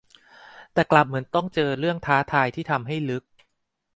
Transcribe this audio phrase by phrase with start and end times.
[0.73, 3.23] แต่กลับเหมือนต้องเจอเรื่องท้าทายที่ทำให้ลึก